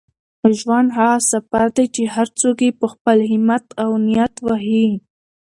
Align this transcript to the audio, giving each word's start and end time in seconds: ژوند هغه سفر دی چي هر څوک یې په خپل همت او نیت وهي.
ژوند 0.59 0.89
هغه 0.97 1.17
سفر 1.31 1.67
دی 1.75 1.85
چي 1.95 2.03
هر 2.15 2.27
څوک 2.39 2.57
یې 2.65 2.71
په 2.79 2.85
خپل 2.93 3.17
همت 3.31 3.65
او 3.83 3.91
نیت 4.05 4.33
وهي. 4.45 4.87